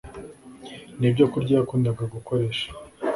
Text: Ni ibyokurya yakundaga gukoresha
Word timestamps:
Ni 0.99 1.05
ibyokurya 1.09 1.53
yakundaga 1.57 2.03
gukoresha 2.13 2.65